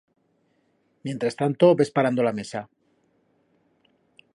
[1.05, 2.61] Mientrestanto, ves parando la mesa.